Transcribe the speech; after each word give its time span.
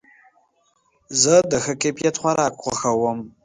زه 1.21 1.33
د 1.51 1.53
ښه 1.63 1.73
کیفیت 1.81 2.15
خوراک 2.21 2.53
خوښوم. 2.63 3.19